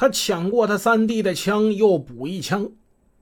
[0.00, 2.70] 他抢过他三弟的枪，又补一枪。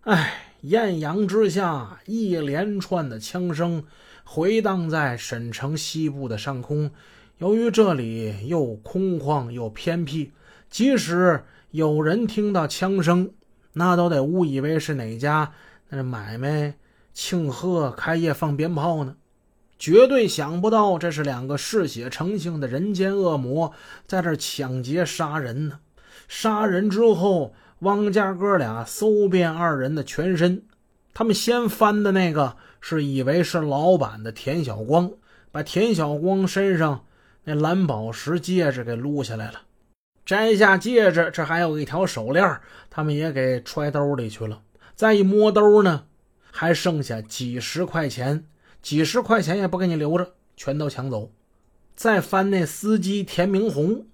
[0.03, 3.83] 哎，艳阳之下，一连串的枪声
[4.25, 6.91] 回荡在沈城西部的上空。
[7.39, 10.33] 由于这里又空旷又偏僻，
[10.69, 13.31] 即使有人听到枪声，
[13.73, 15.55] 那都得误以为是哪家
[15.89, 16.75] 那买卖
[17.15, 19.17] 庆贺开业放鞭炮呢。
[19.79, 23.73] 绝对想不到，这是两个嗜血成性的人间恶魔
[24.07, 25.81] 在这抢劫杀人呢。
[26.29, 30.63] 杀人之后，汪家哥俩搜遍二人的全身，
[31.13, 35.11] 他们先翻的那个是以为是老板的田小光，
[35.51, 37.05] 把田小光身上。
[37.49, 39.61] 那蓝宝石戒指给撸下来了，
[40.25, 42.61] 摘下戒指，这还有一条手链，
[42.91, 44.63] 他们也给揣兜里去了。
[44.97, 46.07] 再一摸兜呢，
[46.51, 48.47] 还剩下几十块钱，
[48.83, 51.31] 几十块钱也不给你留着，全都抢走。
[51.95, 54.07] 再翻那司机田明红，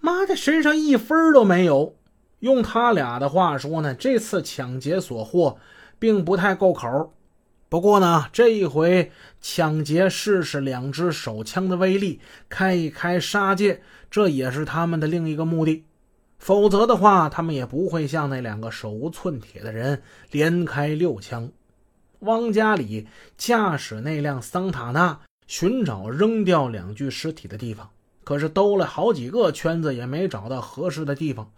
[0.00, 1.96] 妈的，身上一分都没有。
[2.40, 5.58] 用他俩的话说呢，这次抢劫所获
[5.98, 7.14] 并不太够口。
[7.68, 15.84] 不过呢，这一回抢劫试试两支手枪的威力，开一开杀戒，这也是他们的另一个目的。
[16.38, 21.52] 否则的话，他们也不会像那两个手无寸铁的人连开六枪。
[22.20, 27.90] 汪家里驾驶那辆桑塔纳寻找扔掉两具尸体的地方，
[28.24, 31.50] 可是兜了好几个圈子也没找到合适的地方，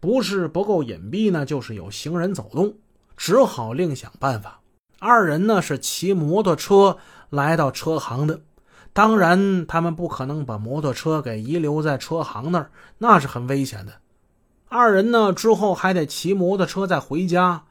[0.00, 2.74] 不是不够隐蔽呢，就是有行人走动，
[3.16, 4.60] 只好另想办法。
[4.98, 6.98] 二人呢是骑摩托车
[7.30, 8.42] 来到车行的，
[8.92, 13.94] 当然他们不可能把摩托车给遗留在车行那儿，那是很危险的。
[14.68, 17.64] 二人呢之后还得骑摩托车再回家，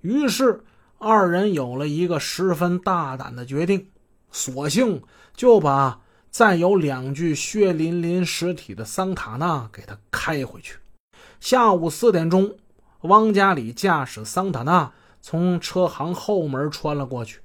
[0.00, 0.62] 于是
[0.98, 3.88] 二人有了一个十分大胆的决定，
[4.30, 5.02] 索性
[5.34, 10.78] 就把再有两具血淋淋尸体的桑塔纳给他开回去。
[11.40, 12.56] 下午四点钟，
[13.02, 14.92] 汪家里驾驶桑塔纳。
[15.20, 17.40] 从车行后门穿了过去，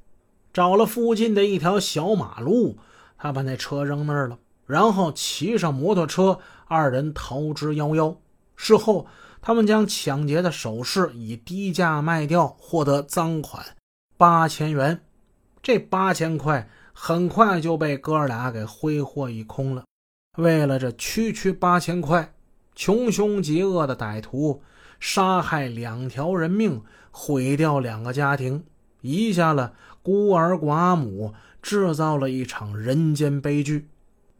[0.53, 2.77] 找了附近的一条小马路，
[3.17, 8.15] 他把那车扔那儿了，然后骑上摩托车，二人逃之夭夭。
[8.55, 9.07] 事后，
[9.41, 13.65] 他们将抢劫的首饰以低价卖掉，获得赃款
[14.17, 15.01] 八千元。
[15.63, 19.83] 这八千块很快就被哥俩给挥霍一空了。
[20.37, 22.33] 为了这区区八千块，
[22.73, 24.61] 穷凶极恶的歹徒
[24.99, 26.81] 杀害两条人命。
[27.15, 28.63] 毁掉两个家庭，
[29.01, 33.87] 遗下了孤儿寡母，制造了一场人间悲剧。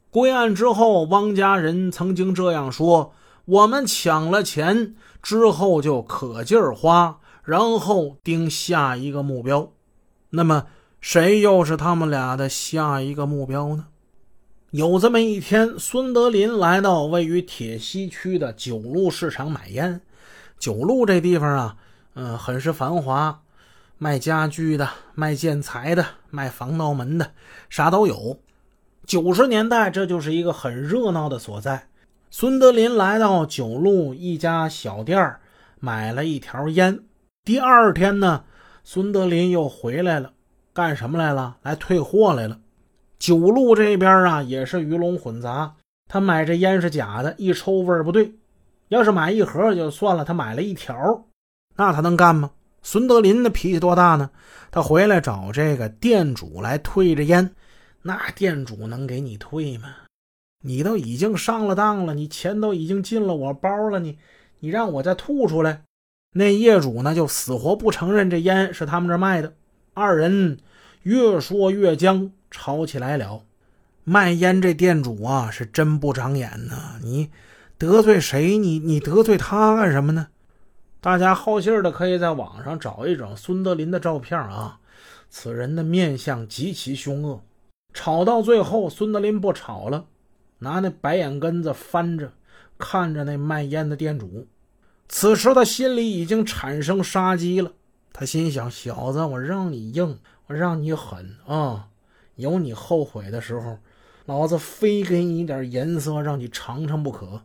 [0.09, 3.13] 归案之后，汪家人曾经这样说
[3.45, 9.71] ：“我们抢了钱之后就可劲儿花，然后盯下一个目标。
[10.31, 10.65] 那么，
[11.03, 13.87] 谁又是他们俩的下一个目标呢？”
[14.71, 19.99] 有这么一天，孙德林来到位于铁西区的九路市场买烟。
[20.57, 21.75] 九路这地方啊。
[22.15, 23.41] 嗯，很是繁华，
[23.97, 27.31] 卖家具的，卖建材的，卖防盗门的，
[27.69, 28.39] 啥都有。
[29.05, 31.87] 九十年代，这就是一个很热闹的所在。
[32.29, 35.35] 孙德林来到九路一家小店
[35.79, 36.99] 买了一条烟。
[37.43, 38.43] 第二天呢，
[38.83, 40.33] 孙德林又回来了，
[40.73, 41.57] 干什么来了？
[41.61, 42.59] 来退货来了。
[43.19, 45.75] 九路这边啊，也是鱼龙混杂。
[46.09, 48.33] 他买这烟是假的，一抽味儿不对。
[48.89, 51.25] 要是买一盒就算了，他买了一条。
[51.75, 52.51] 那他能干吗？
[52.81, 54.31] 孙德林的脾气多大呢？
[54.71, 57.53] 他回来找这个店主来退这烟，
[58.01, 59.89] 那店主能给你退吗？
[60.63, 64.17] 你都已经上了当了，你钱都已经进了我包了，你
[64.59, 65.83] 你让我再吐出来？
[66.33, 69.53] 那业主呢就死活不承认这烟是他们这卖的。
[69.95, 70.57] 二人
[71.03, 73.43] 越说越僵，吵起来了。
[74.03, 76.99] 卖烟这店主啊是真不长眼呐！
[77.03, 77.29] 你
[77.77, 78.57] 得罪谁？
[78.57, 80.29] 你你得罪他干什么呢？
[80.99, 84.79] 大家好信的可以在网上找一找孙德林的照片啊，
[85.29, 87.43] 此人的面相极其凶恶。
[87.93, 90.05] 吵到最后，孙德林不吵了，
[90.57, 92.33] 拿那白眼根子翻着
[92.79, 94.47] 看着那卖烟的店主。
[95.07, 97.71] 此时他心里已经产生杀机了，
[98.25, 101.87] 心想：小子，我让你硬，我让你狠啊！
[102.35, 103.77] 有你后悔的时候，
[104.25, 107.41] 老子非给你点颜色，让你尝尝不可。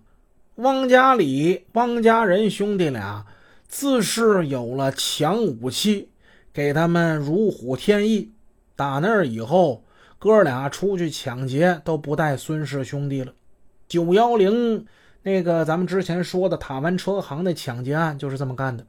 [0.56, 3.26] 汪家里，汪家人兄弟俩。
[3.66, 6.08] 自是有了强武器，
[6.54, 8.32] 给他们如虎添翼。
[8.74, 9.84] 打那儿以后，
[10.18, 13.34] 哥俩出去抢劫都不带孙氏兄弟了。
[13.86, 14.86] 九幺零
[15.22, 18.86] 那个咱们之前说的塔湾车行的抢劫案就是这么干的。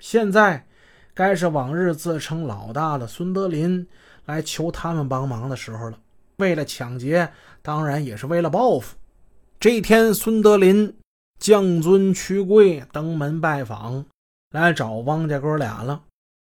[0.00, 0.66] 现在
[1.18, 3.84] 该是往日自称老大的孙德林
[4.26, 5.98] 来求他们帮忙的时候了。
[6.36, 7.28] 为了抢劫，
[7.60, 8.94] 当然也是为了报复。
[9.58, 10.94] 这一天，孙德林。
[11.40, 14.04] 将尊屈贵登门拜访，
[14.50, 16.02] 来找汪家哥俩了。